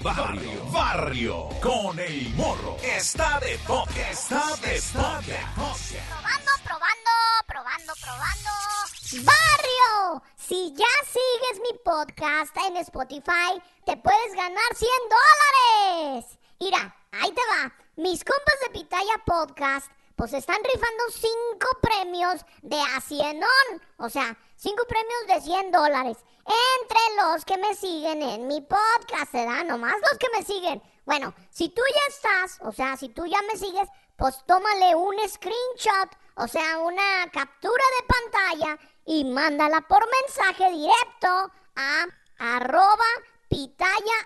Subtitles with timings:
[0.00, 2.76] Barrio, barrio, con el morro.
[2.84, 4.80] Está de pop, está de
[5.56, 5.74] pop.
[6.06, 7.10] Probando, probando,
[7.48, 8.50] probando, probando.
[9.24, 16.38] Barrio, si ya sigues mi podcast en Spotify, te puedes ganar 100 dólares.
[16.60, 17.74] Mira, ahí te va.
[17.96, 23.40] Mis compas de Pitaya Podcast, pues están rifando 5 premios de a 100
[23.98, 26.18] O sea, 5 premios de 100 dólares.
[26.80, 29.62] Entre los que me siguen en mi podcast, ¿se?
[29.62, 30.82] Nomás los que me siguen.
[31.04, 35.16] Bueno, si tú ya estás, o sea, si tú ya me sigues, pues tómale un
[35.28, 43.04] screenshot, o sea, una captura de pantalla y mándala por mensaje directo a arroba.
[43.48, 44.18] Pitaya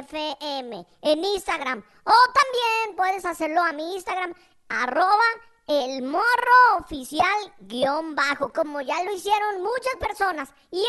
[0.00, 1.82] FM en Instagram.
[2.04, 2.85] O también
[3.24, 4.34] hacerlo a mi Instagram,
[4.68, 5.24] arroba
[5.66, 10.48] el morro oficial guion bajo, como ya lo hicieron muchas personas.
[10.70, 10.86] Y el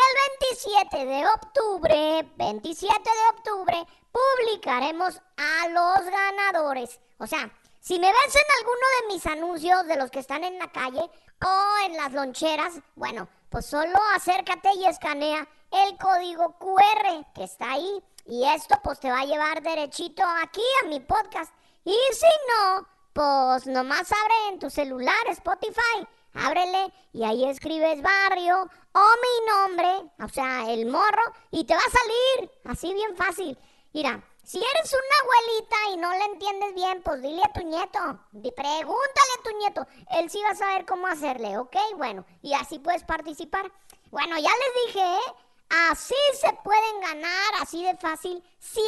[0.51, 6.99] 27 de octubre, 27 de octubre, publicaremos a los ganadores.
[7.17, 10.59] O sea, si me ves en alguno de mis anuncios de los que están en
[10.59, 11.01] la calle
[11.43, 17.71] o en las loncheras, bueno, pues solo acércate y escanea el código QR que está
[17.71, 18.03] ahí.
[18.25, 21.53] Y esto pues te va a llevar derechito aquí a mi podcast.
[21.87, 28.69] Y si no, pues nomás abre en tu celular Spotify, ábrele y ahí escribes barrio
[28.91, 33.57] o mi nombre, o sea, el morro, y te va a salir, así bien fácil.
[33.93, 38.19] Mira, si eres una abuelita y no le entiendes bien, pues dile a tu nieto,
[38.33, 39.87] pregúntale a tu nieto,
[40.19, 41.77] él sí va a saber cómo hacerle, ¿ok?
[41.95, 43.71] Bueno, y así puedes participar.
[44.11, 45.33] Bueno, ya les dije, ¿eh?
[45.69, 48.85] Así se pueden ganar, así de fácil, 100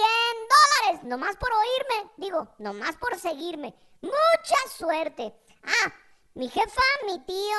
[0.85, 3.73] dólares, nomás por oírme, digo, nomás por seguirme.
[4.01, 5.33] Mucha suerte.
[5.63, 5.93] Ah,
[6.35, 7.57] mi jefa, mi tío,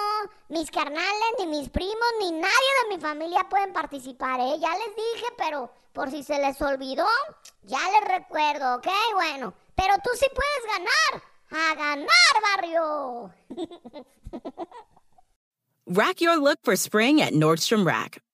[0.49, 4.59] mis carnales, ni mis primos, ni nadie de mi familia pueden participar, ¿eh?
[4.59, 7.07] Ya les dije, pero por si se les olvidó,
[7.65, 8.89] ya les recuerdo, ¿ok?
[9.15, 11.23] Bueno, pero tú sí puedes ganar.
[11.53, 12.07] A ganar,
[12.43, 13.35] barrio.
[15.87, 18.23] Rack your look for spring at Nordstrom Rack